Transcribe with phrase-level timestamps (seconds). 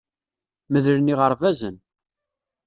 [0.71, 1.75] Medlen yiɣerbazen.